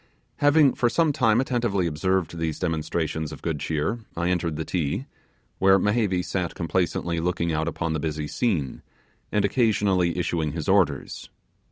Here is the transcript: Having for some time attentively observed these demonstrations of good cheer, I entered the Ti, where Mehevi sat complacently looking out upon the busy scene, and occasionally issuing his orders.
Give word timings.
Having 0.37 0.73
for 0.73 0.89
some 0.89 1.13
time 1.13 1.39
attentively 1.39 1.85
observed 1.85 2.35
these 2.39 2.57
demonstrations 2.57 3.31
of 3.31 3.43
good 3.43 3.59
cheer, 3.59 3.99
I 4.17 4.29
entered 4.29 4.55
the 4.55 4.65
Ti, 4.65 5.05
where 5.59 5.77
Mehevi 5.77 6.23
sat 6.25 6.55
complacently 6.55 7.19
looking 7.19 7.53
out 7.53 7.67
upon 7.67 7.93
the 7.93 7.99
busy 7.99 8.27
scene, 8.27 8.81
and 9.31 9.45
occasionally 9.45 10.17
issuing 10.17 10.53
his 10.53 10.67
orders. 10.67 11.29